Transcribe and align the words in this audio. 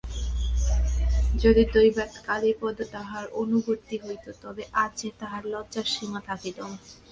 যদি 1.41 1.63
দৈবাৎ 1.73 2.13
কালীপদ 2.27 2.77
তাহার 2.93 3.25
অনুবর্তী 3.41 3.95
হইত 4.05 4.25
তবে 4.43 4.63
আজ 4.83 4.91
যে 5.01 5.09
তাহার 5.19 5.43
লজ্জার 5.53 5.87
সীমা 5.93 6.19
থাকিত 6.29 6.57
না। 6.63 6.77